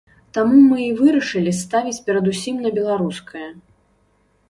[0.37, 3.47] Таму мы і вырашылі ставіць перадусім на беларускае.